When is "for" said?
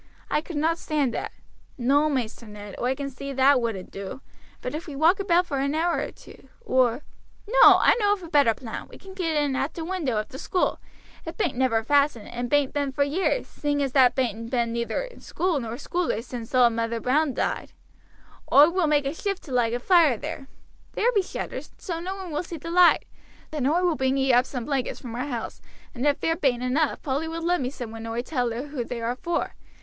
5.45-5.59, 12.91-13.03, 29.15-29.53